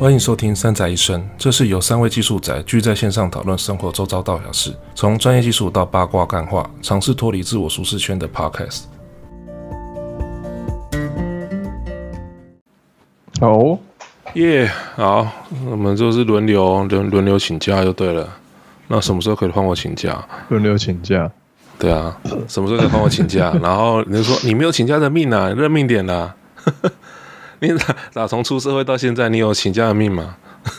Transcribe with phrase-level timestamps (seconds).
[0.00, 8.84] 欢迎收听《三宅一生》，这是由三位技术宅聚在线上讨论生活周遭大小事，从专业技术到八卦干话，尝试脱离自我舒适圈的 Podcast。
[13.38, 13.78] 好，
[14.32, 15.30] 耶，好，
[15.70, 18.26] 我们就是轮流轮轮流请假就对了。
[18.88, 20.26] 那什么时候可以换我请假？
[20.48, 21.30] 轮流请假。
[21.78, 23.52] 对啊，什么时候可以换我请假？
[23.60, 26.34] 然后你就说你没有请假的命啊，认命点啦。
[27.60, 30.36] 你打打从出社会到现在，你有请假的命吗？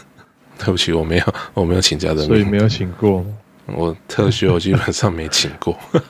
[0.57, 3.25] 对不起，我没有，我没有请假的命，所以没有请过。
[3.67, 5.77] 我特休基本上没请过，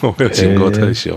[0.00, 1.16] 我没有请过特休。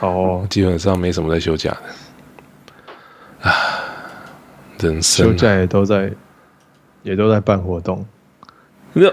[0.00, 3.48] 哦，基本上没什么在休假的。
[3.48, 3.52] 啊，
[4.80, 6.12] 人生、啊、休假也都在，
[7.02, 8.04] 也都在办活动。
[8.92, 9.10] 那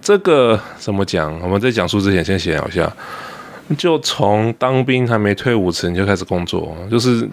[0.00, 1.38] 这个怎么讲？
[1.40, 2.90] 我们在讲述之前，先闲聊一下。
[3.78, 7.26] 就从当兵还没退伍前就开始工作，就是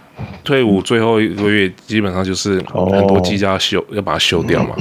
[0.43, 4.73] 退伍最后一个月，基本上就是很多机要休，要把它休掉嘛。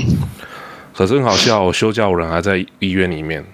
[0.95, 3.45] 可是很好笑，我休假我人还在医院里面，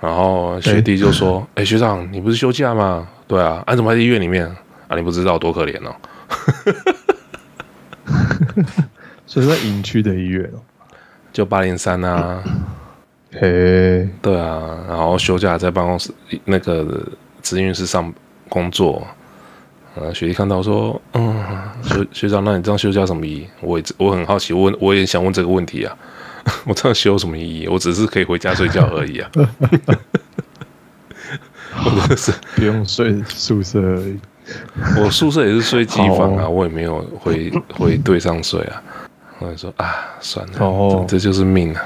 [0.00, 3.08] 然后学弟就说：“哎，学长，你不是休假吗？
[3.26, 4.46] 对啊，你怎么还在医院里面
[4.86, 4.94] 啊？
[4.94, 5.96] 你不知道多可怜哦。
[9.26, 10.60] ”所以在营区的医院哦，
[11.32, 12.42] 就八零三啊。
[13.32, 16.12] 嘿，对啊，然后休假在办公室
[16.44, 17.02] 那个。
[17.42, 18.12] 职员室上
[18.48, 19.06] 工作，
[19.94, 21.44] 呃，学弟看到说，嗯，
[21.82, 23.48] 学学长，那你这样休假什么意义？
[23.60, 25.96] 我也我很好奇，问我也想问这个问题啊，
[26.64, 27.68] 我这样休什么意义？
[27.68, 29.30] 我只是可以回家睡觉而已啊，
[31.84, 34.18] 我不是不用睡宿舍而已，
[34.98, 38.82] 我宿舍也是睡机房啊，我也没有回回队上睡啊，
[39.38, 41.82] 我就说啊，算了，哦，这就是命啊。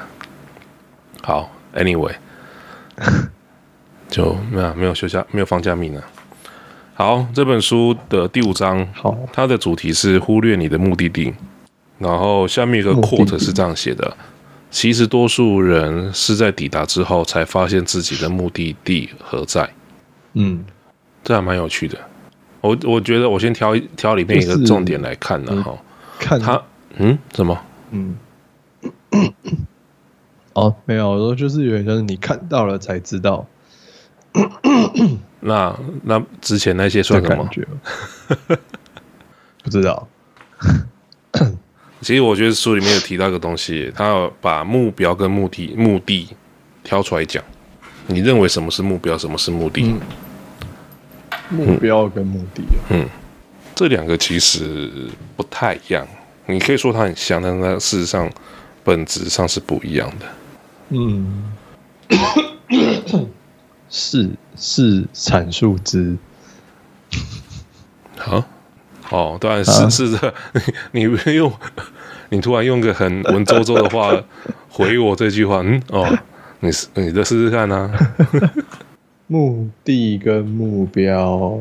[1.23, 2.15] 好，Anyway。
[4.15, 6.05] 就没有没有休假，没有放假命啊。
[6.95, 11.35] 好，这本书的第五章，好，它的主题是忽略你的目的地。
[11.99, 14.17] 然后下面一个 quote 是这样写的：
[14.71, 19.69] 其实多数人是在抵达之后才发现自己的目的地何在。
[20.35, 20.65] 嗯，
[21.25, 21.99] 这还蛮有趣的。
[22.61, 25.61] 我我觉得我先挑挑里面一个重点来看呢。
[25.61, 25.77] 哈，
[26.21, 26.63] 看他，
[26.99, 27.61] 嗯，什么？
[27.91, 28.17] 嗯，
[30.55, 33.45] 哦，没有，我说就是有点像是你看到了才知道。
[35.41, 37.49] 那那之前那些算什么？
[39.63, 40.09] 不知道。
[42.01, 46.29] 其实我觉得书里面有提到一个东西，他要把目标跟目的目的
[46.83, 47.43] 挑出来讲。
[48.07, 49.83] 你认为什么是目标，什么是目的？
[49.83, 50.01] 嗯、
[51.51, 53.09] 目标跟目的、啊嗯，嗯，
[53.75, 56.07] 这两个其实不太一样。
[56.47, 58.31] 你可以说它很像，但是它事实上
[58.83, 60.27] 本质上是不一样的。
[60.91, 61.53] 嗯。
[63.91, 66.17] 是是阐述之，
[68.19, 68.45] 好，
[69.11, 70.35] 哦，当然是是的。
[70.93, 71.53] 你你用
[72.31, 74.23] 你突然用个很文绉绉的话
[74.69, 76.19] 回我这句话，嗯哦，
[76.61, 77.91] 你试你再试试看啊。
[79.27, 81.59] 目的跟目标，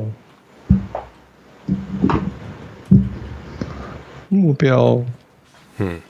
[4.28, 5.02] 目标，
[5.78, 6.02] 嗯，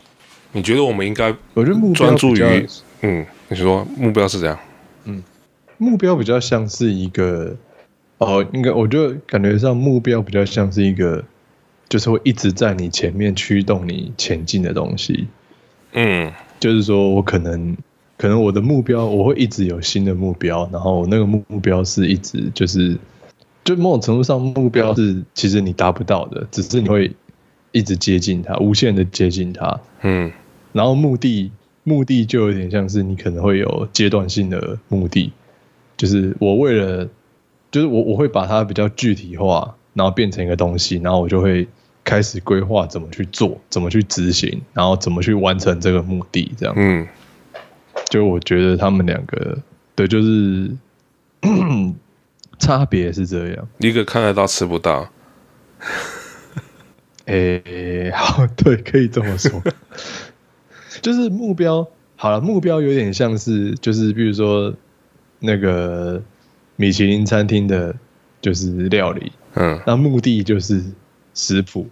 [0.51, 1.35] 你觉得我们应该？
[1.53, 2.67] 我觉得目标专注于，
[3.01, 4.72] 嗯，你说目标是怎样，嗯。
[5.83, 7.57] 目标比较像是一个，
[8.19, 11.21] 哦，应该我就感觉上目标比较像是一个，
[11.89, 15.27] 就是会一直在你前面驱动你前进的东西。
[15.91, 17.75] 嗯，就是说我可能，
[18.17, 22.97] 可能我的目标我会一直有新的目标，然后那个目标是一直就是，
[23.65, 27.11] 就某种程度上目标是其实你达不到的，只是你会
[27.73, 29.81] 一直接近它，无限的接近它。
[30.01, 30.31] 嗯，
[30.71, 31.51] 然后目的
[31.83, 35.33] 目的就有点像是你可能会有阶段性的目的。
[36.03, 37.07] 就是我为了，
[37.71, 41.65] 就是我我会把它比较具体化，然后变成一个东西，然后我就会
[42.03, 46.75] 开始规划怎么去做，怎么去执行，然后怎么去完成这个目的，这样。
[46.75, 47.07] 嗯，
[48.09, 49.57] 就我觉得他们两个，
[49.95, 50.69] 对，就是
[52.59, 55.09] 差别是这样，一个看得到吃不到。
[57.27, 59.63] 哎、欸，好，对，可以这么说。
[61.01, 64.73] 就是目标好了，目标有点像是，就是比如说。
[65.45, 66.21] 那个
[66.77, 67.93] 米其林餐厅的，
[68.39, 70.81] 就是料理，嗯，那目的就是
[71.33, 71.85] 食谱，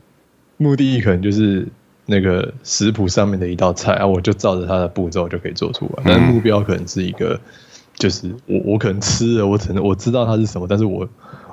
[0.56, 1.68] 目的可能就是
[2.06, 6.04] 那个食谱上面的一道菜啊，我就照着它的步骤就可以做出来。
[6.06, 7.38] 但目标可能是一个，
[7.96, 11.08] 就是我我可能吃了，我可能我知道它是什么，但是我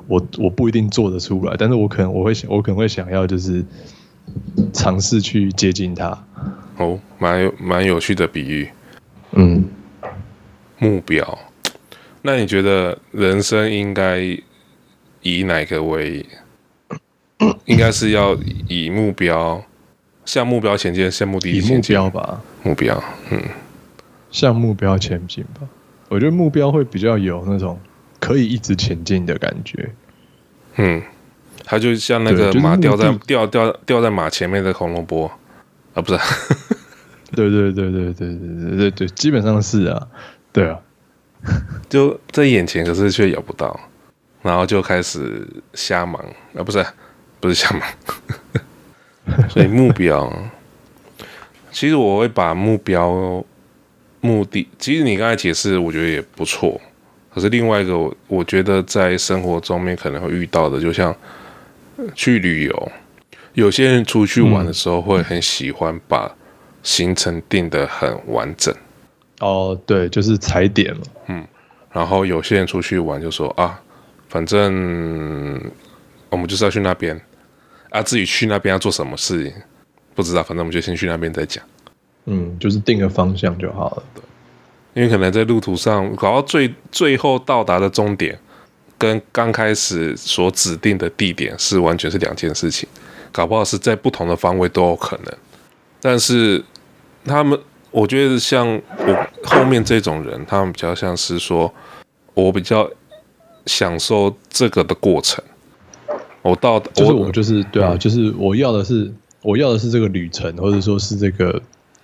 [0.06, 3.64] 我我不一定做得出来，但是我可能我会想，我可能会想要就是
[4.72, 6.16] 尝试去接近它。
[6.76, 8.68] 哦，蛮有蛮有趣的比喻，
[9.32, 9.64] 嗯，
[10.78, 11.38] 目标。
[12.22, 14.20] 那你觉得人生应该
[15.22, 16.24] 以哪个为
[17.64, 18.34] 应该是要
[18.68, 19.62] 以目标
[20.24, 21.94] 向目标前进，向目的地前进？
[21.94, 23.42] 以目标吧，目标，嗯，
[24.30, 25.66] 向目标前进吧。
[26.08, 27.78] 我觉得目标会比较有那种
[28.18, 29.90] 可以一直前进的感觉。
[30.76, 31.02] 嗯，
[31.64, 35.30] 它就像那个马吊在吊吊吊在马前面的红萝卜
[35.94, 36.18] 啊，不是？
[37.32, 40.08] 对对对对对对对对对，基本上是啊，
[40.50, 40.78] 对啊，
[41.88, 43.78] 就在眼前，可是却咬不到，
[44.42, 46.22] 然后就开始瞎忙
[46.54, 46.84] 啊，不是，
[47.40, 47.82] 不是瞎忙，
[49.48, 50.32] 所以目标，
[51.70, 53.44] 其实我会把目标
[54.20, 56.80] 目的，其实你刚才解释，我觉得也不错。
[57.30, 61.14] 可是另外一个，我我觉得在生活中面可能会遇到的，就像
[62.14, 62.92] 去旅游，
[63.52, 66.34] 有些人出去玩的时候会很喜欢把
[66.82, 68.74] 行程定得很完整。
[69.40, 71.02] 哦，对，就是踩点嘛。
[71.26, 71.46] 嗯，
[71.92, 73.80] 然后有些人出去玩就说啊，
[74.28, 75.60] 反正
[76.28, 77.20] 我们就是要去那边
[77.90, 79.52] 啊，至于去那边要做什么事情，
[80.14, 81.64] 不知道，反正我们就先去那边再讲。
[82.26, 84.02] 嗯，就是定个方向就好了。
[84.14, 84.22] 对
[84.94, 88.36] 因为可能在路途上搞到最最后到达的终点，
[88.98, 92.88] 跟刚开始所指定的地点是完全是两件事情，
[93.30, 95.32] 搞不好是在不同的方位都有可能。
[96.00, 96.64] 但是
[97.24, 97.58] 他们，
[97.90, 98.66] 我觉得像
[98.98, 101.72] 我后面这种人，他们比较像是说，
[102.34, 102.88] 我比较
[103.66, 105.42] 享受这个的过程。
[106.42, 109.12] 我到就是我就是对啊，就是我要的是
[109.42, 111.60] 我要的是这个旅程，或者说是这个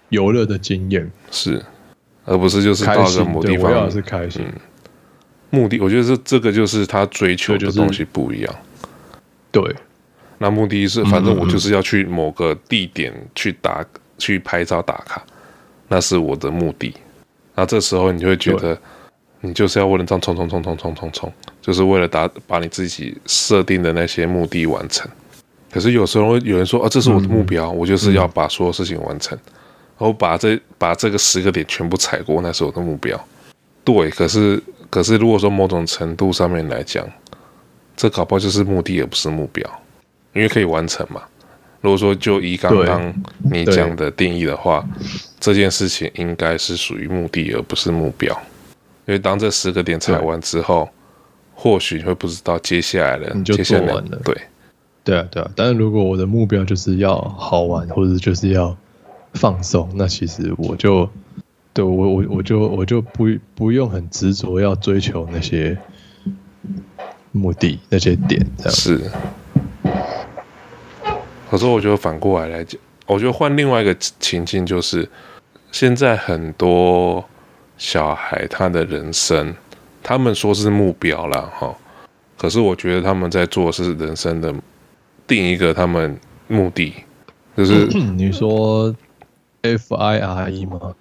[0.08, 1.62] 游乐的经验是。
[2.26, 4.42] 而不是就是到个某地方，我要的是开心。
[4.46, 4.52] 嗯，
[5.50, 8.54] 目的，我觉得这这个就是他追求的东西不一样。
[9.52, 9.62] 对，
[10.38, 15.22] 那目的是，反正我就是要去某个地点去打、嗯、去拍照打卡，
[15.88, 16.94] 那是我的目的。
[17.54, 18.76] 那这时候你就会觉得，
[19.40, 25.10] 你就是要为了这样冲冲冲冲冲冲冲，就是为了达把你自己设定的那些目的完成。
[25.70, 29.38] 可是有时候有人说啊，这是我的目标，嗯、我就是要把所有事情完成。
[29.96, 33.18] 然后把这把这个十个点全部踩过，那是我的目标。
[33.84, 34.60] 对，可是
[34.90, 37.06] 可是，如果说某种程度上面来讲，
[37.96, 39.68] 这搞不好就是目的，而不是目标，
[40.32, 41.22] 因为可以完成嘛。
[41.84, 43.14] 如果说就以刚刚
[43.52, 44.84] 你讲的定义的话，
[45.38, 48.34] 这件事情应该是属于目的，而不是目标。
[49.06, 50.88] 因为当这十个点踩完之后，
[51.54, 54.20] 或许你会不知道接下来的你就做完了。
[54.24, 54.34] 对，
[55.04, 55.50] 对啊，对啊。
[55.54, 58.76] 但是如果我的目标就是要好玩，或者就是要。
[59.36, 61.10] 放松，那其实我就
[61.72, 63.26] 对我我我就我就不
[63.56, 65.76] 不用很执着要追求那些
[67.32, 69.10] 目的那些点这样是。
[71.54, 75.08] 可是我觉得反过来来讲，我觉得换另外一个情境，就是
[75.70, 77.24] 现在很多
[77.78, 79.54] 小孩他的人生，
[80.02, 81.72] 他们说是目标啦哈，
[82.36, 84.52] 可是我觉得他们在做是人生的
[85.28, 86.18] 定一个他们
[86.48, 86.92] 目的，
[87.56, 87.86] 就是
[88.16, 88.92] 你说。
[89.62, 90.94] F I R E 吗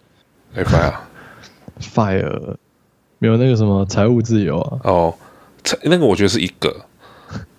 [0.54, 2.56] ？F I R，Fire，
[3.18, 4.80] 没有那个什么财务自由啊？
[4.84, 5.14] 哦，
[5.82, 6.74] 那个我觉得是一个，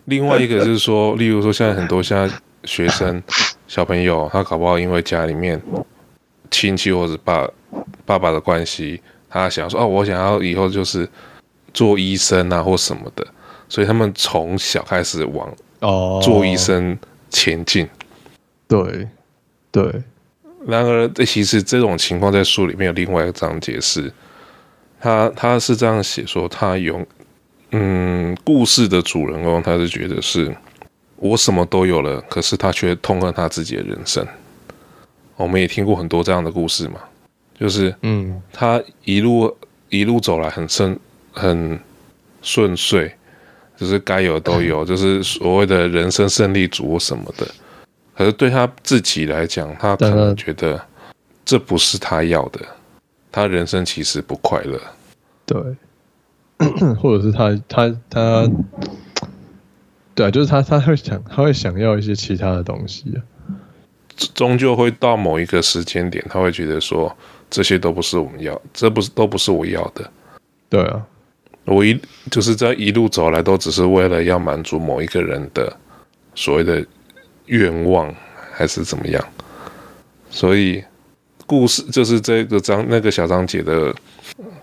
[0.04, 3.22] 另外一个就是说，例如说现在很多现在学生
[3.68, 5.60] 小朋友，他搞不好因为家里面
[6.50, 7.48] 亲戚或者爸
[8.04, 11.08] 爸爸的关系，他想说哦，我想要以后就是
[11.72, 13.26] 做医生啊或什么的，
[13.68, 16.96] 所以他们从小开始往哦做医生
[17.30, 17.88] 前进。
[18.66, 19.08] 对，
[19.70, 20.02] 对。
[20.66, 24.10] 然而，这其实这种情况在书里面有另外一个章节是，
[24.98, 27.06] 他他是这样写说，他有
[27.72, 30.56] 嗯，故事的主人公他是觉得是
[31.16, 34.26] 我什么都有了，可是他却痛恨他自己的人生。
[35.36, 37.00] 我们也听过很多这样的故事嘛，
[37.58, 39.56] 就是嗯，他一路
[39.88, 40.98] 一路走来很顺
[41.32, 41.78] 很
[42.42, 43.10] 顺遂，
[43.76, 47.46] 就是该有都有， 就是所谓的人生胜利组什么的。
[48.16, 50.80] 可是对他自己来讲，他可能觉得
[51.44, 52.60] 这不是他要的，
[53.32, 54.80] 他人生其实不快乐。
[55.44, 55.60] 对，
[56.94, 58.50] 或者是他他他，
[60.14, 63.18] 对啊，就是他他会想他会想要一些其他的东西啊，
[64.34, 67.14] 终究会到某一个时间点，他会觉得说
[67.50, 70.10] 这些都不是我们要，这不是都不是我要的。
[70.68, 71.04] 对啊，
[71.64, 75.74] 我一就是在一路走来都只是为了要满足某一个人的
[76.34, 76.84] 所谓的。
[77.46, 78.10] 愿望
[78.54, 79.22] 还是怎么样？
[80.30, 80.82] 所以
[81.44, 83.94] 故事就是这个章那个小章节的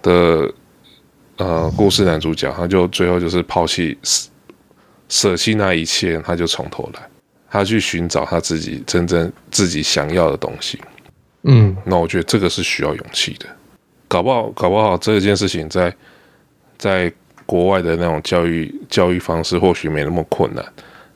[0.01, 0.51] 的
[1.37, 3.95] 呃故事男主角，他就最后就是抛弃
[5.11, 7.01] 舍弃那一切，他就从头来，
[7.49, 10.79] 他去寻找他自己真正自己想要的东西。
[11.43, 13.45] 嗯，那我觉得这个是需要勇气的。
[14.07, 15.93] 搞不好搞不好这件事情在
[16.77, 17.11] 在
[17.45, 20.65] 国外的那种教育教育方式或许没那么困难。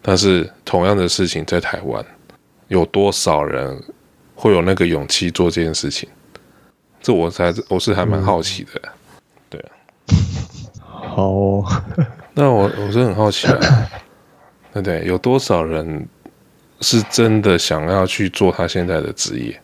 [0.02, 2.06] 但是同样的事情在台湾，
[2.68, 3.82] 有多少人
[4.36, 6.10] 会有那个勇气做这件事情？
[7.02, 8.72] 这我才我是还蛮好奇的。
[8.84, 8.92] 嗯、
[9.50, 9.72] 对啊，
[10.86, 11.84] 好、哦，
[12.36, 13.58] 那我我是很好奇啊，
[14.74, 15.06] 对不对？
[15.06, 16.06] 有多少人
[16.82, 19.60] 是真的想要去做他现在的职业？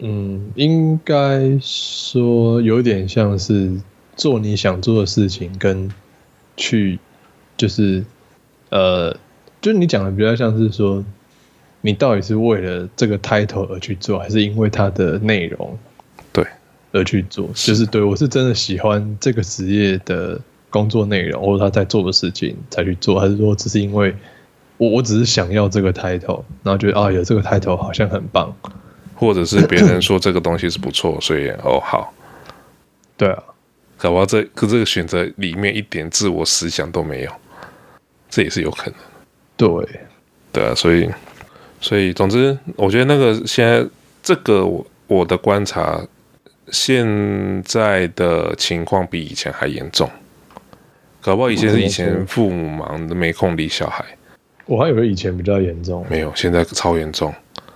[0.00, 3.72] 嗯，应该说有点像是
[4.16, 5.88] 做你想做的事情，跟
[6.56, 6.98] 去
[7.56, 8.04] 就是
[8.70, 9.12] 呃，
[9.60, 11.04] 就是你讲的比较像是说，
[11.80, 15.78] 你到底是为了这个 title 而去做，还是因为它的内容
[16.32, 16.44] 对
[16.90, 17.48] 而去做？
[17.54, 24.14] 就是对我是真的喜欢这个职业的工作内容，或者他在做的事情才去做，还是说只是因为
[24.76, 28.54] 我我只是想要这个 title，然后觉得啊有这个 title 好像很棒。
[29.20, 32.14] 或者是别人说这个东西是不错， 所以哦好，
[33.16, 33.42] 对啊，
[33.96, 37.32] 搞不好这可这个选择里面一点自我思想都没有，
[38.30, 38.94] 这也是有可能。
[39.56, 39.68] 对，
[40.52, 41.10] 对啊，所以
[41.80, 43.84] 所以总之，我觉得那个现在
[44.22, 46.00] 这个我我的观察，
[46.70, 50.08] 现在的情况比以前还严重。
[51.28, 54.02] 搞不好以前是以前父母忙的没空理小孩，
[54.64, 57.30] 我还以为以前比较严重，没有，现在超严重。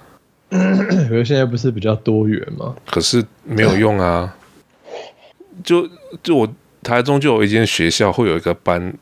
[0.49, 2.75] 可是现在不是比较多元吗？
[2.87, 4.35] 可是没有用啊！
[5.62, 5.87] 就
[6.23, 6.50] 就我
[6.82, 8.94] 台中就有一间学校会有一个班，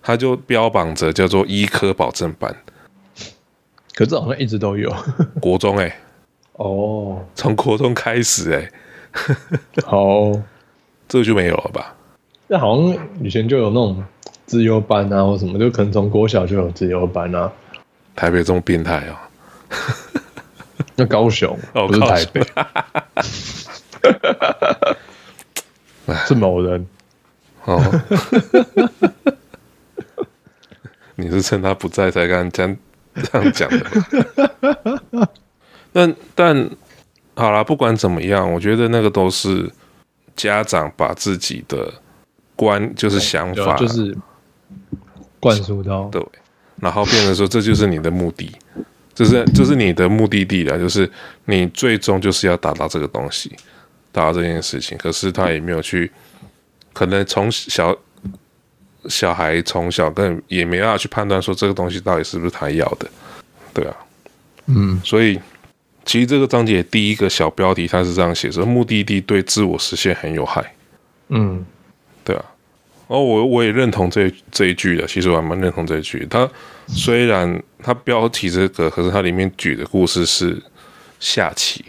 [0.00, 2.54] 他就标榜着叫做医科保证班。
[3.96, 4.94] 可是好像一直都有
[5.42, 5.96] 国中哎、欸，
[6.52, 10.30] 哦，从国中开始哎、欸，好，
[11.08, 11.95] 这个就没有了吧？
[12.48, 14.04] 那好像以前就有那种
[14.46, 17.52] 自优班啊，或什么，就可能从国小就有自优班啊。
[18.14, 19.16] 台北这么变态哦。
[20.94, 22.40] 那高雄，哦、不是台北，
[26.26, 26.86] 是某人
[27.64, 27.82] 哦。
[31.16, 32.76] 你是趁他不在才敢这样
[33.14, 33.86] 这样讲的？
[35.92, 36.70] 但但
[37.34, 39.70] 好啦，不管怎么样，我觉得那个都是
[40.34, 41.92] 家长把自己的
[42.56, 44.16] 观，就是想法，就是
[45.38, 46.20] 灌输到对，
[46.80, 48.50] 然后变成说这就是你的目的。
[49.14, 51.10] 这是这是你的目的地了，就是
[51.46, 53.50] 你最终就是要达到这个东西，
[54.12, 54.98] 达到这件事情。
[54.98, 56.12] 可是他也没有去，
[56.92, 57.96] 可能从小
[59.08, 63.08] 小孩从小跟也没办法去判断说这个东西到底是不是他要的，
[63.72, 63.96] 对啊，
[64.66, 65.40] 嗯，所以
[66.04, 70.74] 其实这个章节第一个小标题他是这样写说，目的地对自我实现很有害，
[71.28, 71.64] 嗯，
[72.26, 72.44] 对啊。
[73.06, 76.26] 哦，我我也认同这这一句的，其实我还蛮认同这一句。
[76.28, 76.50] 它
[76.88, 80.60] 虽然他标题这个，可是它里面举的故事是
[81.20, 81.84] 下棋，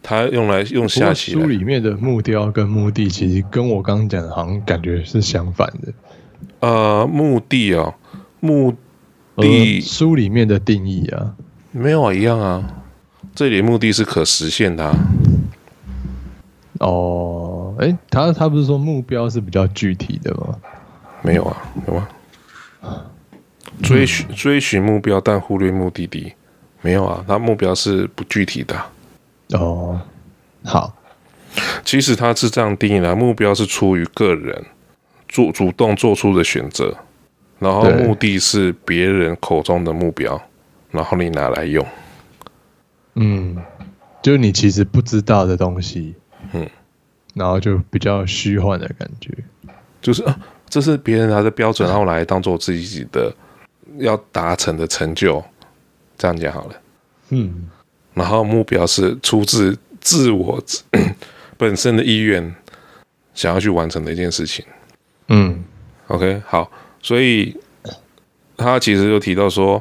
[0.00, 1.32] 它用来用下棋。
[1.32, 5.92] 书里面的目标跟目的，其实跟我刚刚讲的，好像感觉是相反的。
[6.60, 7.92] 呃，目的哦，
[8.38, 8.72] 目
[9.36, 11.34] 的书里面的定义啊，
[11.72, 12.76] 没有啊，一样啊。
[13.34, 14.96] 这里的目的是可实现的啊。
[16.78, 20.58] 哦，哎，他他不是说目标是比较具体的吗？
[21.22, 22.08] 没有啊，有吗？
[23.82, 26.32] 追寻追寻目标，但忽略目的地，
[26.82, 27.24] 没有啊。
[27.28, 28.76] 他目标是不具体的。
[29.52, 30.00] 哦，
[30.64, 30.94] 好，
[31.84, 34.64] 其实他是这样定义的：目标是出于个人
[35.28, 36.96] 做主动做出的选择，
[37.58, 40.40] 然后目的是别人口中的目标，
[40.90, 41.84] 然后你拿来用。
[43.14, 43.56] 嗯，
[44.22, 46.14] 就是你其实不知道的东西。
[46.52, 46.68] 嗯，
[47.34, 49.32] 然后就比较虚幻的感觉，
[50.02, 53.32] 就是啊，这是别人拿的标准，然后来当做自己的
[53.98, 55.42] 要达成的成就，
[56.18, 56.74] 这样讲好了。
[57.28, 57.68] 嗯，
[58.14, 60.62] 然后目标是出自自我
[61.56, 62.54] 本身的意愿，
[63.34, 64.64] 想要去完成的一件事情。
[65.28, 65.62] 嗯
[66.08, 66.70] ，OK，好，
[67.00, 67.56] 所以
[68.56, 69.80] 他其实就提到说，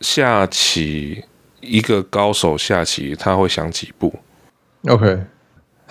[0.00, 1.22] 下棋
[1.60, 4.14] 一个高手下棋他会想几步
[4.88, 5.20] ？OK。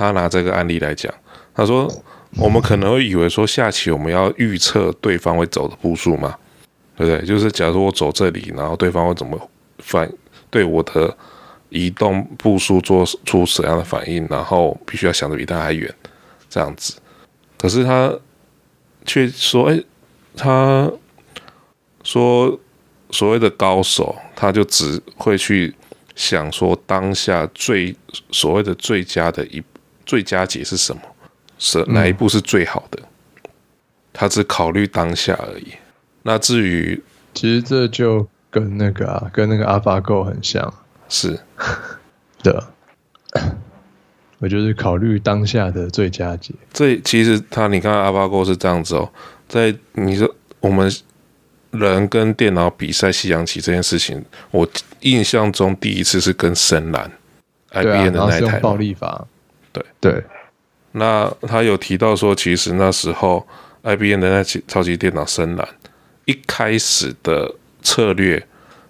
[0.02, 1.14] 他拿这个案例来讲，
[1.54, 1.88] 他说
[2.38, 6.36] ：“我们可能会以为说下棋我们要预测对方会走的步数嘛，
[6.98, 7.24] 对不对？
[7.24, 9.40] 就是假如说我走这里，然后对方会怎么
[9.78, 10.12] 反
[10.50, 11.16] 对我的
[11.70, 15.94] 移动步数做出什么样的反应，然后必须要想的比他还远，
[16.50, 16.96] 这样子。
[17.60, 18.12] 可是他
[19.06, 19.80] 却说：‘哎，
[20.36, 20.92] 他
[22.04, 22.60] 说
[23.12, 25.72] 所谓的高手，他就只会去
[26.16, 27.96] 想说当下最
[28.32, 29.62] 所谓的最佳的一。’
[30.12, 31.02] 最佳解是什么？
[31.58, 33.00] 是哪一步是最好的？
[33.02, 33.50] 嗯、
[34.12, 35.72] 他只考虑当下而已。
[36.24, 37.02] 那至于，
[37.34, 40.74] 其实这就跟那个啊，跟那个 AlphaGo 很像。
[41.08, 41.40] 是
[42.44, 42.62] 的，
[44.40, 46.54] 我就是考虑当下的最佳解。
[46.74, 49.10] 这其实他，你看 AlphaGo 是这样子哦，
[49.48, 50.94] 在你说我们
[51.72, 54.68] 人跟电脑比赛西洋棋这件事情，我
[55.00, 57.10] 印象中第一次是跟深蓝
[57.72, 59.26] IBM 的那一台暴力法。
[59.72, 59.84] 对。
[60.00, 60.24] 对，
[60.94, 63.48] 那他有提到说，其实那时候
[63.84, 65.68] IBM 的那台超级电脑深蓝
[66.26, 68.46] 一开始的策略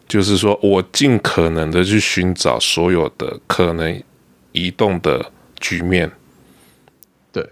[0.08, 4.04] 就是说我尽可能的去寻找所有的可能
[4.52, 6.12] 移动的局面。
[7.32, 7.48] 对，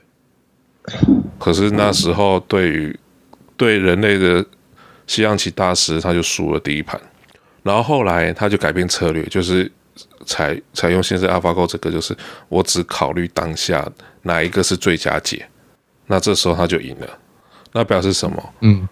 [1.37, 2.99] 可是那时候对于
[3.55, 4.45] 对人类的
[5.07, 6.99] 西洋棋大师，他就输了第一盘，
[7.63, 9.71] 然后后来他就改变策略，就是
[10.25, 12.15] 采采用现在 AlphaGo 这个，就是
[12.47, 13.87] 我只考虑当下
[14.23, 15.47] 哪一个是最佳解，
[16.07, 17.19] 那这时候他就赢了。
[17.71, 18.53] 那表示什么？
[18.61, 18.87] 嗯，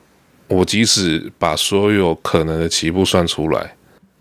[0.47, 3.75] 我即使把所有可能的棋步算出来，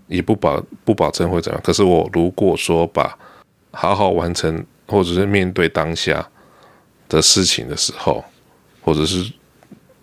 [0.07, 1.61] 也不保不保证会怎样。
[1.63, 3.17] 可是我如果说把
[3.73, 6.27] 好好完成，或者是面对当下
[7.09, 8.25] 的事情的时候，
[8.81, 9.31] 或者是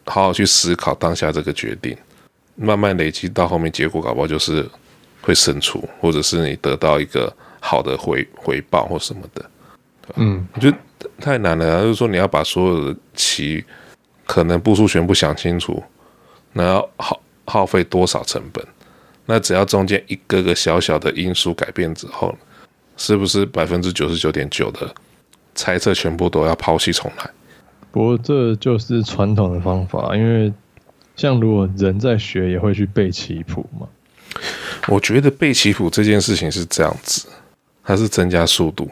[0.05, 1.97] 好好去思考当下这个决定，
[2.55, 4.69] 慢慢累积到后面，结果搞不好就是
[5.23, 9.49] 会胜出，或者是你得到一个好的回回报或什么的。
[10.17, 10.77] 嗯，我觉得
[11.19, 13.65] 太难了啊，就是说你要把所有的棋。
[14.25, 15.83] 可能步数全部想清楚，
[16.53, 18.65] 那要耗耗费多少成本？
[19.25, 22.33] 那只要中间一个个小小的因素改变之后，
[22.95, 24.89] 是不是百分之九十九点九的
[25.53, 27.29] 猜测全部都要抛弃重来？
[27.91, 30.51] 不过这就是传统的方法，因为
[31.17, 33.85] 像如果人在学，也会去背棋谱嘛。
[34.87, 37.27] 我觉得背棋谱这件事情是这样子，
[37.83, 38.89] 它是增加速度。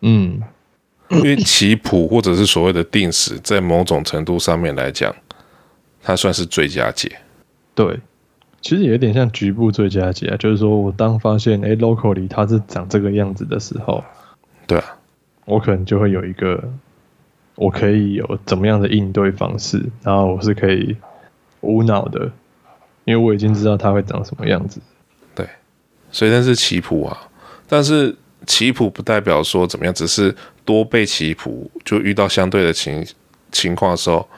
[0.00, 0.42] 嗯。
[1.10, 5.14] 因为棋谱或者是所谓的定时，在某种程度上面来讲，
[6.02, 7.18] 它算是最佳解。
[7.74, 8.00] 对，
[8.62, 14.02] 其实也有点像局部最佳解啊，就是说我当发现哎，locally 它是长这个样子的时候，
[14.66, 14.96] 对啊，
[15.44, 16.66] 我可能就会有一个，
[17.56, 20.96] 我可以有怎么样的应对方式，然后我是可以
[21.60, 22.32] 无脑的，
[23.04, 24.80] 因为我已经知道它会长什么样子。
[24.80, 24.91] 对，
[26.12, 27.28] 所以那是棋谱啊，
[27.66, 28.14] 但是。
[28.44, 30.34] 棋谱不代表说怎么样，只是
[30.64, 33.06] 多背棋谱，就遇到相对的情
[33.52, 34.28] 情况的时候，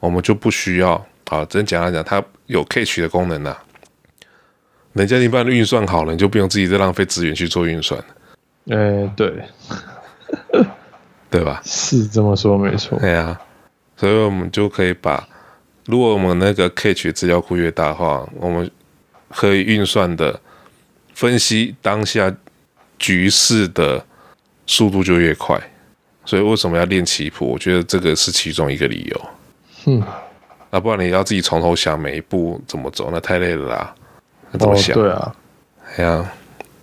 [0.00, 0.94] 我们就不需要
[1.26, 1.44] 啊。
[1.44, 3.62] 真简单讲，它有 catch 的功能呐、啊。
[4.94, 8.02] 人家一般运算好了，你就不用自己再浪费资源去做运算。
[8.64, 9.32] 呃、欸，对，
[11.30, 11.62] 对吧？
[11.64, 12.98] 是这么说没错。
[12.98, 13.40] 对啊，
[13.96, 15.24] 所以我们就可以把，
[15.84, 18.68] 如果我们那个 catch 资料库越大的话，我们
[19.30, 20.40] 可以运算的
[21.16, 22.32] 分析当下。
[22.98, 24.02] 局势的
[24.66, 25.60] 速度就越快，
[26.24, 27.46] 所以为什么要练棋谱？
[27.46, 29.30] 我觉得这个是其中一个理由。
[29.84, 30.02] 嗯，
[30.70, 33.94] 那不然你要自己从头想每一步怎么走，那太累了啦。
[34.50, 34.96] 那怎么想？
[34.96, 35.36] 哦、对啊，
[35.96, 36.32] 哎呀，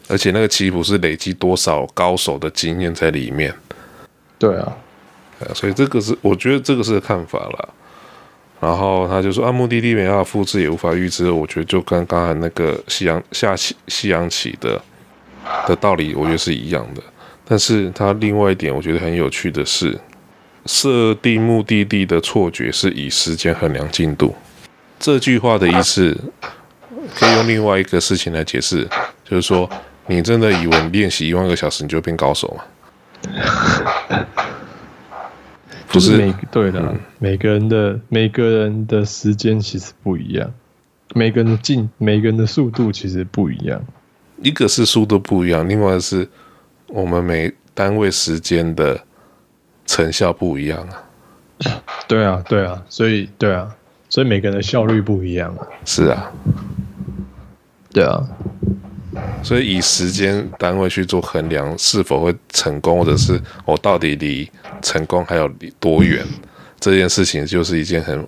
[0.07, 3.51] 而且那个棋谱是累积多少高手的经验在里面。
[4.37, 4.77] 对啊，
[5.55, 7.69] 所以这个是我觉得这个是个看法啦。
[8.63, 11.29] 然后他就说啊，目的地没办法复制，也无法预知。
[11.29, 14.81] 我觉得就跟刚才那个夕阳下棋西洋棋的。
[15.67, 17.03] 的道理我觉得是一样的，
[17.43, 19.99] 但是他另外一点我觉得很有趣的是，
[20.65, 24.33] 设定目的地的错觉是以时间衡量进度。
[24.97, 26.17] 这句话的意思
[27.13, 28.87] 可以用另外一个事情来解释，
[29.25, 29.69] 就是说，
[30.07, 32.63] 你真的以为练习一万个小时你就变高手吗？
[35.93, 40.51] 不是，每对的，嗯，每个人的每个人的时间其实不一样，
[41.13, 43.79] 每个人的进，每个人的速度其实不一样。
[44.41, 46.27] 一个是速度不一样，另外是
[46.87, 48.99] 我们每单位时间的
[49.85, 51.03] 成效不一样啊。
[52.07, 53.73] 对啊，对啊，所以对啊，
[54.09, 55.67] 所以每个人的效率不一样啊。
[55.85, 56.31] 是啊，
[57.91, 58.27] 对啊，
[59.43, 64.49] 所以以时间单位去做衡量是否会成功，或者是我到底离
[64.81, 66.25] 成功还有离多远，
[66.79, 68.27] 这件事情就是一件很，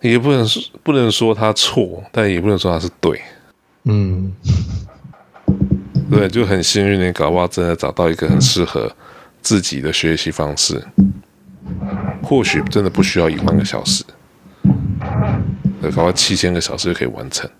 [0.00, 3.20] 也不能说不能说他错，但也不能说他是对。
[3.84, 4.32] 嗯，
[6.10, 8.94] 对，就很幸运，你搞不好真的找到一个很适合
[9.40, 10.80] 自己的学习方式，
[12.22, 14.04] 或许真的不需要一万个小时，
[15.80, 17.50] 对，搞不好七千个小时就可以完成，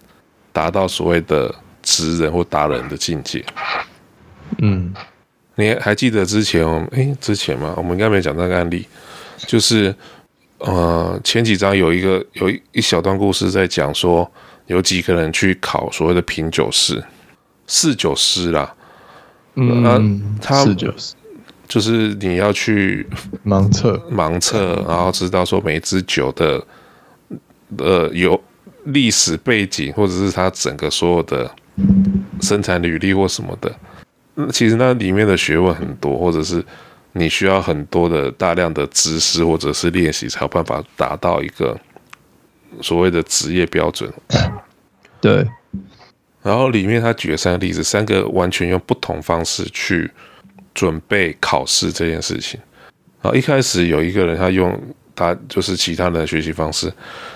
[0.52, 3.44] 达到所谓的职人或达人的境界。
[4.58, 4.94] 嗯，
[5.56, 7.74] 你还记得之前我们哎之前吗？
[7.76, 8.86] 我们应该没讲那个案例，
[9.38, 9.94] 就是
[10.58, 14.30] 呃前几章有一个有一一小段故事在讲说。
[14.68, 17.02] 有几个人去考所谓的品酒师、
[17.66, 18.72] 侍酒师啦，
[19.56, 20.00] 嗯，呃、
[20.40, 21.14] 他侍酒师
[21.66, 23.06] 就是你要去
[23.44, 26.64] 盲测，盲测，然后知道说每一支酒的
[27.78, 28.40] 呃有
[28.84, 31.50] 历史背景，或者是他整个所有的
[32.40, 33.74] 生产履历或什么的。
[34.52, 36.64] 其实那里面的学问很多，或者是
[37.12, 41.78] 你需要很多的大量的知识或者是练习，才有办法达到一个。
[42.80, 44.10] 所谓的职业标准。
[45.20, 45.46] 对。
[46.42, 50.10] 然后里面他举了三个例子，三个完全用不同方式去
[50.72, 52.58] 准备考试这件事情。
[53.20, 54.74] 然后一开始有一个人他用
[55.14, 56.90] 他就是其他人的学习方式，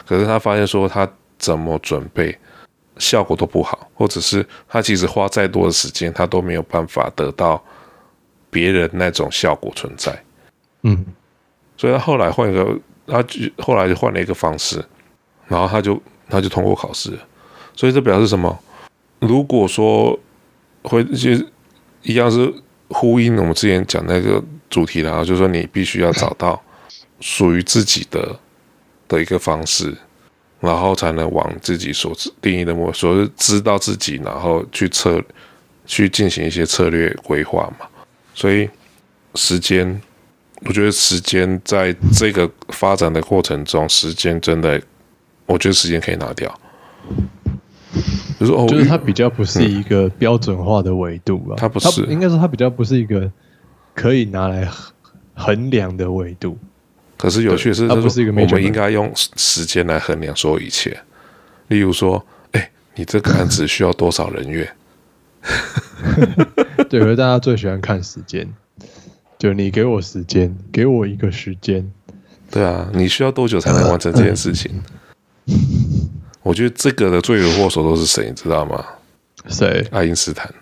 [0.07, 1.07] 可是他发现说他
[1.38, 2.37] 怎么准备
[2.99, 7.62] 效果都不好，或者是他其实花再多的时间，他都没有办法得到
[8.51, 10.22] 别人那种效果存在。
[10.83, 11.05] 嗯，
[11.77, 14.83] 所以他后来换一个，他就后来就换了一个方式，
[15.46, 17.18] 然后他就他就通过考试。
[17.75, 18.59] 所以这表示什么？
[19.18, 20.18] 如果说
[20.83, 21.31] 会就
[22.03, 22.53] 一样是
[22.88, 26.62] 呼应我们之前讲那个主题的啊，就是说你必须要找到
[27.20, 28.38] 属于自己的
[29.09, 29.96] 的一个方式，
[30.61, 35.23] 然后才能往自己所定义的目标，所知道自己，然后去策
[35.85, 37.87] 去进行一些策略规划嘛。
[38.35, 38.69] 所以
[39.35, 40.01] 时间，
[40.64, 44.81] 我觉得时间在这个发展的过程中，时间真的，
[45.47, 46.61] 我觉得时间可以拿掉。
[48.38, 51.55] 就是哦，就是它比较不是一个标准化的维度吧？
[51.57, 53.31] 它不是，应该说它比较不是一个
[53.95, 54.69] 可以拿来
[55.35, 56.59] 衡量的维度。
[57.16, 60.96] 可是有趣的是，它不是一个，我们应该用时间来衡量所有一切。
[61.68, 64.68] 例如说，哎、欸，你这个案子需要多少人员？
[66.88, 68.48] 对，因为大家最喜欢看时间，
[69.38, 71.90] 就你给我时间，给我一个时间。
[72.50, 74.70] 对啊，你需要多久才能完成这件事情？
[76.42, 78.85] 我觉得这个的罪魁祸首都是谁，你知道吗？
[79.48, 79.87] 谁？
[79.90, 80.52] 爱因斯坦。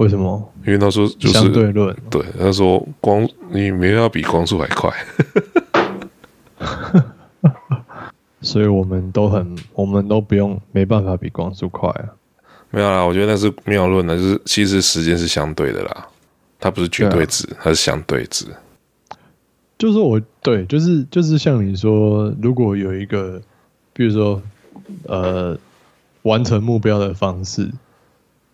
[0.00, 0.52] 为什么？
[0.66, 1.94] 因为他说就是相对论。
[2.08, 4.90] 对，他说光你没有要比光速还快。
[8.40, 12.08] 所以我们都很，我们都不用，没办法比光速快啊。
[12.70, 16.08] 没有啦，我觉得那是谬论的，就是其实时间是相对的啦，
[16.58, 18.46] 它不是绝对值，它是相对值。
[19.76, 23.38] 就是我对，就是就是像你说，如果有一个，
[23.92, 24.40] 比如说。
[25.04, 25.56] 呃，
[26.22, 27.70] 完成目标的方式，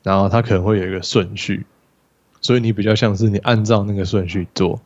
[0.07, 1.67] 然后它可能会有一个顺序，
[2.41, 4.81] 所以你比较像是你按照那个顺序做，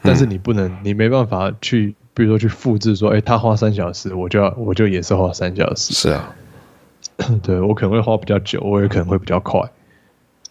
[0.00, 5.92] 但是你不能，你没办法去，比如说去复制说，哎，他花三小时，我就要，我就也是花三小时。
[5.92, 6.34] 是啊，
[7.44, 9.60] 对，我可能会花比较久，我也可能会比较快。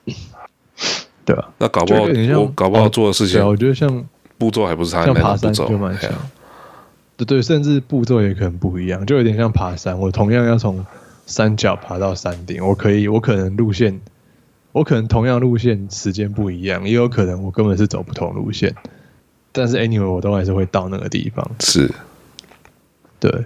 [1.26, 4.06] 对啊，那搞不好我搞不好做的事情，我觉得像
[4.38, 6.12] 步骤还不是他像爬山就蛮像。
[7.18, 9.98] 对对，甚至步骤也可能不一样，就有点像爬山。
[9.98, 10.86] 我同样要从
[11.26, 14.00] 山脚爬到山顶，我可以，我可能路线，
[14.72, 18.76] 我可能同样路线时间不一样，也有可能我根本是走不同路线。
[19.52, 21.50] 但是 anyway，我都还是会到那个地方。
[21.60, 21.90] 是，
[23.20, 23.46] 对，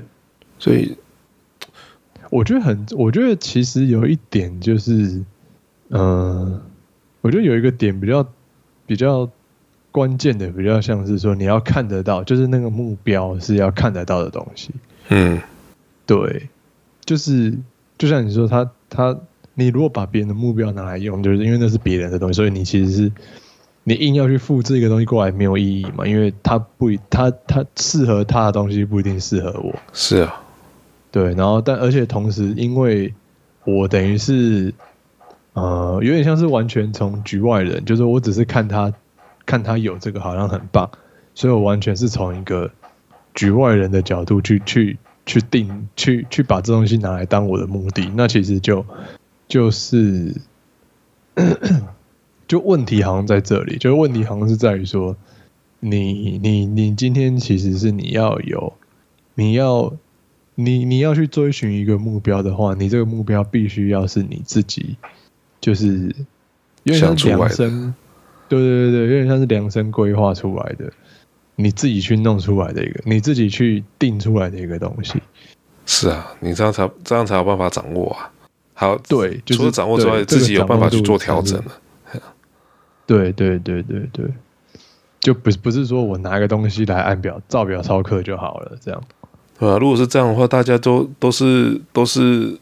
[0.58, 0.98] 所以
[2.30, 5.24] 我觉得很，我觉得其实有一点就是，
[5.90, 6.62] 嗯、呃，
[7.22, 8.28] 我觉得有一个点比较
[8.86, 9.30] 比较。
[9.92, 14.70] 关键的比较像是说，你要看得到，就是那个目标是要看得到的东西。
[15.08, 15.42] 嗯，
[16.06, 16.48] 对，
[17.10, 17.58] 就是
[17.98, 19.18] 就像你说，他他，
[19.56, 23.12] 你如果把别人的目标拿来用，就是因为那是别人的东西，所以你其实是
[23.84, 29.74] 你硬要去复制一个东西过来没有意义嘛，因为他不他他适合他的东西不一定适合我。
[29.92, 30.42] 是啊，
[31.12, 33.12] 对，然后但而且同时，因为
[33.66, 34.74] 我等于是
[35.54, 38.94] 呃，有点像是完全从局外人，就是我只是看他。
[39.46, 40.88] 看他有这个好像很棒，
[41.34, 42.70] 所以我完全是从一个
[43.34, 44.96] 局外人的角度去去
[45.30, 48.84] 去定去去把这东西拿来当我的目的，那其实就
[49.48, 50.34] 就是
[52.48, 55.16] 就问题好像在这里，就是问题好像是在于说，
[55.80, 58.74] 你你你今天其实是你要有
[59.36, 59.94] 你要
[60.56, 64.98] 你你要去追寻一个目标的话，你这个目标必须要是你自己
[65.62, 66.16] 就是
[66.84, 67.94] 因为像量身。
[68.50, 70.92] 对对对对，有点像是量身规划出来的，
[71.62, 75.22] 你自己去弄出来的一个，你自己去定出来的一个东西。
[75.86, 78.32] 是啊，你这样才这样才有办法掌握啊。
[78.74, 81.72] 好对，就是、除了掌握之外，自己有办法去做调整了。
[83.06, 84.26] 对对对对对，
[85.20, 89.04] 就不是不是说我拿一个东西来按表照表操课就好了，这样。
[89.60, 92.58] 对啊，如果是这样的话，大家都都是都是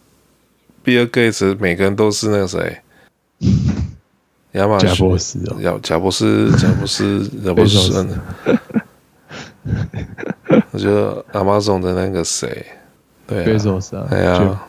[0.82, 2.78] 比尔盖茨，每个人都是那个谁。
[4.54, 7.54] 亚马逊，贾伯斯哦，贾贾伯斯，贾伯斯， 贾
[10.72, 12.66] 我觉得 Amazon 的那个谁，
[13.26, 14.62] 对啊，贝索啊，哎呀，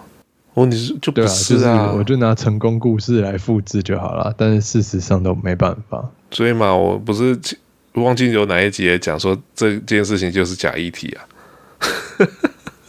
[0.54, 6.04] 问题是就不是啊，我就拿成功故事来复制就好了，但是事实上都没办法。
[6.30, 7.38] 所以嘛，我不是
[7.94, 11.18] 忘记有哪一集也讲说这件事情就是假议题啊。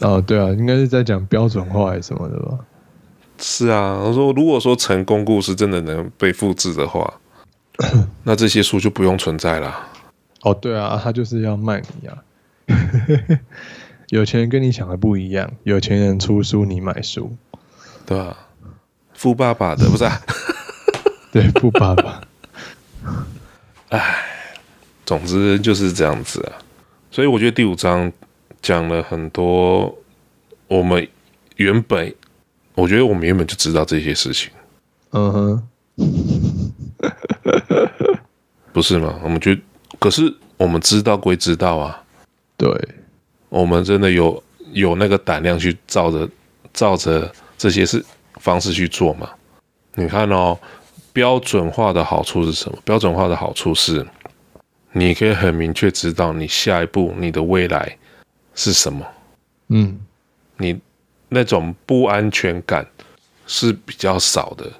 [0.00, 2.58] 哦，对啊，应该是在讲标准化还是什么的吧。
[3.38, 7.14] 是啊，我说如果说成功故事真的能被复制的话，
[8.24, 9.88] 那这些书就不用存在了。
[10.42, 12.22] 哦，对啊，他就是要卖你啊，
[14.08, 17.36] 有钱人跟你想的不一样，有钱人出书，你买书，
[18.06, 18.36] 对吧、啊？
[19.12, 20.20] 富爸爸的不是、啊？
[21.30, 22.22] 对，富爸爸。
[23.90, 24.24] 哎，
[25.04, 26.58] 总之就是这样子啊。
[27.10, 28.10] 所以我觉得第五章
[28.62, 29.94] 讲了很多
[30.68, 31.06] 我们
[31.56, 32.14] 原本，
[32.74, 34.50] 我觉得我们原本就知道这些事情。
[35.10, 35.68] 嗯哼，
[38.72, 39.20] 不是吗？
[39.22, 39.60] 我们觉得，
[40.00, 42.02] 可是我们知道归知道啊。
[42.56, 42.68] 对，
[43.48, 46.28] 我们真的有有那个胆量去照着
[46.72, 49.30] 照着这些事方式去做嘛？
[49.94, 50.58] 你看哦，
[51.12, 52.78] 标准化的好处是什么？
[52.84, 54.06] 标准化的好处是，
[54.92, 57.96] 你可以很明确知道你下一步你的未来
[58.54, 59.06] 是什么。
[59.68, 59.98] 嗯，
[60.56, 60.78] 你
[61.28, 62.86] 那种不安全感
[63.46, 64.70] 是比较少的。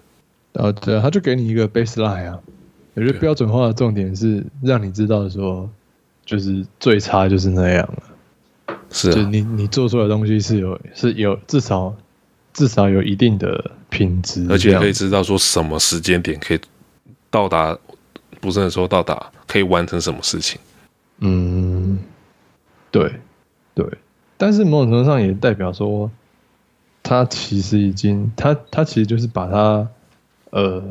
[0.62, 2.40] 啊，对啊，他就给你一个 baseline 啊。
[2.94, 5.68] 我觉得标准化的重点是让你知道说，
[6.24, 8.76] 就是最差就是那样了。
[8.90, 11.94] 是啊，就你你做出来的东西是有是有至少
[12.52, 16.60] 至少有一定的品质，而且可以知道说什么时间点可以
[17.30, 17.78] 到达，
[18.40, 20.60] 不是说到达可以完成什么事情。
[21.20, 21.98] 嗯，
[22.90, 23.12] 对
[23.74, 23.86] 对，
[24.36, 26.10] 但是某种程度上也代表说，
[27.02, 29.86] 他其实已经他他其实就是把它
[30.50, 30.82] 呃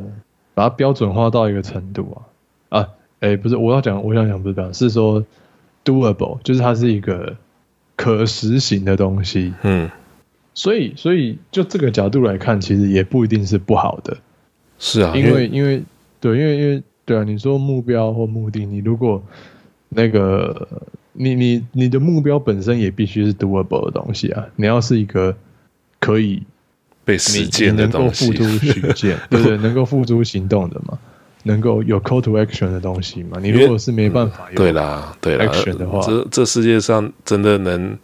[0.60, 2.18] 把它标准化到一个程度
[2.70, 2.80] 啊。
[2.80, 2.90] 啊，
[3.22, 5.24] 哎、欸，不是我要讲我想讲不是标准，是说
[5.86, 7.38] doable，就是它是一个。
[8.02, 9.92] 可实行的东西，嗯，
[10.54, 14.16] 所以所以就这个角度来看，其实也不一定是不好的，
[14.78, 15.84] 是啊，因为因为
[16.22, 19.22] 对，因为因为对啊，你说目标或目的，你如果
[19.90, 20.66] 那个
[21.12, 25.36] 你你你的目标本身也必须是 doable 的东西啊，你要是一个
[26.00, 26.44] 可以
[27.10, 30.96] 被实践的东西，能够付诸 实践，对对，能够付诸行动的嘛。
[31.44, 33.40] 能够有 call to action 的东西嘛？
[33.42, 37.98] 你如果是没办法有对啦，对啦，action 的话，这这世界上真的能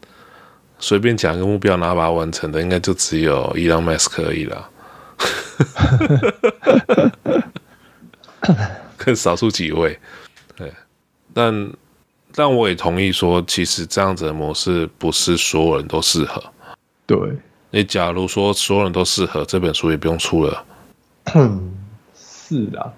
[0.79, 4.69] 随便讲一个目标，拿把它完成的，应该就只有伊朗 Mask 而已啦。
[8.97, 9.99] 更少数几位，
[10.55, 10.73] 对，
[11.31, 11.69] 但
[12.33, 16.41] 但我也同意说，其实这样子的模式不是所有人都适合。
[17.05, 17.17] 对，
[17.75, 20.63] 你假如说所有人都适合，这本书也不用出了。
[22.15, 22.93] 是的。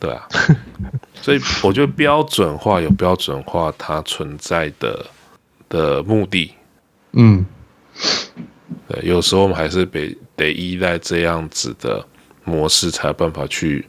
[0.00, 0.26] 对啊，
[1.20, 5.04] 所以我觉得标准化有标准化它存在的
[5.68, 6.50] 的目的，
[7.12, 7.44] 嗯，
[8.88, 12.02] 对，有时候我们还是得得依赖这样子的
[12.42, 13.86] 模式，才有办法去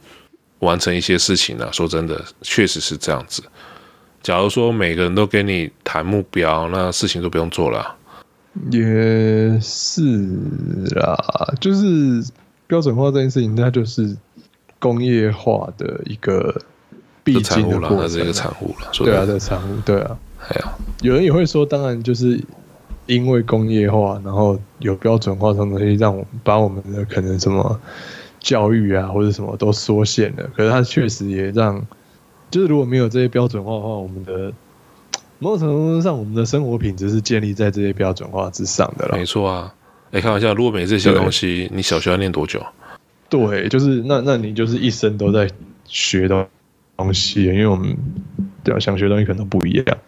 [0.58, 1.72] 完成一些事情呢、啊。
[1.72, 3.42] 说真的，确实是这样子。
[4.22, 7.96] 假如说每个人都跟你谈目标，那事情都不用做了、啊。
[8.70, 10.02] 也是
[10.96, 11.16] 啦，
[11.60, 12.24] 就是
[12.66, 14.16] 标准化这件事情，它就是。
[14.80, 16.54] 工业化的一个
[17.22, 18.90] 必经的过程，它是一个产物了。
[18.92, 20.18] 对啊，这产物，对啊。
[20.36, 22.38] 还有，有人也会说，当然就是
[23.06, 27.80] 因为工业化，然后有标准化这种东西，让我们把我们的可能什么
[28.40, 30.50] 教育啊或者什么都缩限了。
[30.54, 31.82] 可是它确实也让，
[32.50, 34.52] 就是如果没有这些标准化的话，我们的
[35.38, 39.16] 某种程度上，我们的生活品质是建立在这些标准化之上的了。
[39.16, 39.74] 没错啊，
[40.12, 42.64] 哎，开玩笑，如果没这些东西，你小学要念多久？
[43.28, 45.50] 对，就是那那你就是一生都在
[45.86, 46.46] 学东
[46.96, 47.96] 东西，因为我们
[48.62, 49.98] 对啊，想学的东西可能都不一样。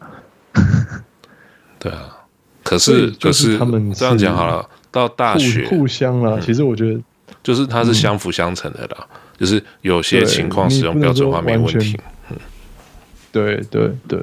[1.81, 2.17] 对啊，
[2.63, 7.01] 可是可是他们这样讲好了，到大学互相啦，其实我觉得
[7.43, 11.99] 就是它是相辅相成的啦，就是有些情况使用标准化没问题。
[12.31, 12.37] 嗯，
[13.33, 14.21] 对对对，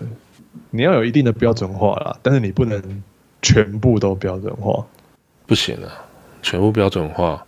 [0.74, 3.02] 你要有一定的标准化啦，但是你不能
[3.42, 4.86] 全部都标准化，
[5.46, 5.88] 不行啊，
[6.42, 7.46] 全部标准化，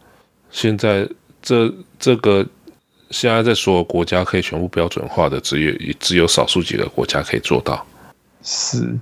[0.49, 1.09] 现在。
[1.47, 2.43] 这这个
[3.11, 7.85] 现在在所有国家可以全部标准化的，只有只有少数几个国家可以做到。
[8.41, 8.97] 是，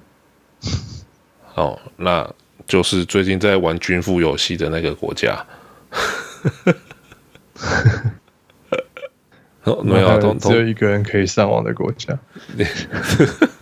[1.56, 2.30] 哦，那
[2.68, 5.46] 就是最近在玩军富游戏的那个国家。
[9.64, 12.20] 哦，没有，都只有一个人可以上网的国家。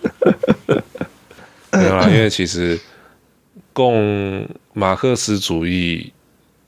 [1.74, 2.80] 没有啦，因为其实
[3.74, 6.12] 共马克思主义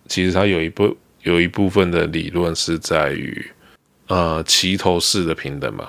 [0.08, 0.96] 其实它有一部。
[1.24, 3.50] 有一部分的理论是在于，
[4.08, 5.88] 呃，齐头式的平等嘛。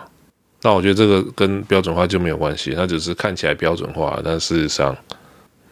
[0.63, 4.97] 那我觉得这个跟标准化就没有关系，它只是看起来标准化，但事实上，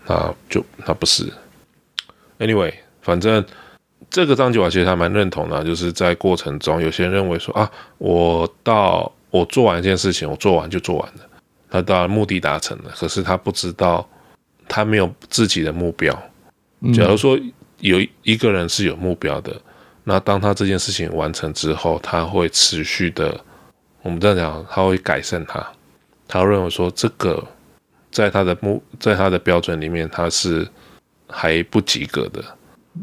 [0.08, 1.32] 那就那不是。
[2.40, 3.44] Anyway，反正
[4.10, 11.20] 这个章节我其实还蛮认同的，就是在过程中，有些人认为说啊，我到我做完一件事情，我做完就做完了，
[11.72, 14.08] 他当然目的达成了，可是他不知道，
[14.68, 16.12] 他没有自己的目标。
[16.94, 17.36] 假如说。
[17.82, 19.60] 有一个人是有目标的，
[20.04, 23.44] 那当他这件事情完成之后，他会持续的，
[24.02, 25.72] 我们这样讲，他会改善他，
[26.28, 27.44] 他会认为说这个
[28.12, 30.64] 在他的目，在他的标准里面，他是
[31.26, 32.40] 还不及格的。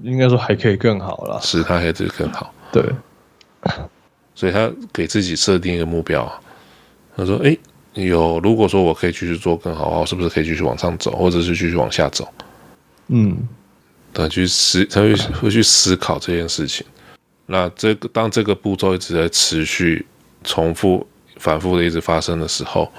[0.01, 2.53] 应该说还可以更好了，是他可以更好。
[2.71, 2.81] 对，
[4.33, 6.41] 所以他给自己设定一个目标。
[7.17, 7.57] 他说：“哎，
[7.93, 12.27] 有如果说我可以继续做更好，我是不是可以继续往上走，或者是继续往下走？”
[13.07, 13.37] 嗯，
[14.13, 16.85] 他去思，他会会去思考这件事情。
[17.45, 20.05] 那这个当这个步骤一直在持续、
[20.43, 21.05] 重复、
[21.37, 22.91] 反复的一直发生的时候，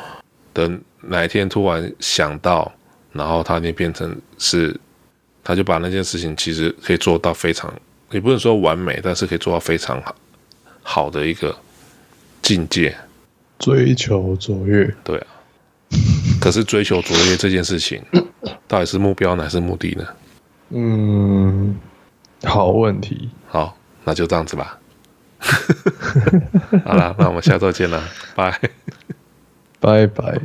[0.53, 2.70] 等哪一天突然想到，
[3.12, 4.79] 然后他就变成是。
[5.42, 7.72] 他就把那件事情其实可以做到非常，
[8.11, 10.14] 也不能说完美，但是可以做到非常好
[10.83, 11.57] 好的一个
[12.42, 12.94] 境界。
[13.61, 15.27] 追求卓越，对啊。
[16.40, 18.03] 可是追求卓越这件事情，
[18.66, 20.07] 到底是目标还是目的呢？
[20.70, 21.79] 嗯，
[22.44, 23.29] 好问题。
[23.46, 24.79] 好，那就这样子吧。
[26.85, 28.03] 好了，那我们下周见了，
[28.35, 28.59] 拜
[29.81, 30.40] 拜拜。